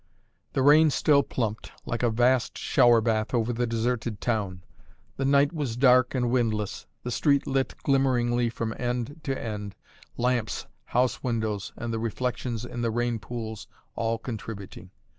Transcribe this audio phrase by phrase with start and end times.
[0.53, 4.63] The rain still plumped, like a vast shower bath, over the deserted town.
[5.17, 9.75] The night was dark and windless: the street lit glimmeringly from end to end,
[10.17, 14.89] lamps, house windows, and the reflections in the rain pools all contributing.